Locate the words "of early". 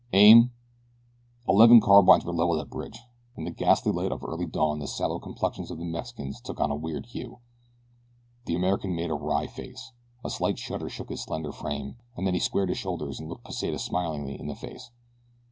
4.11-4.47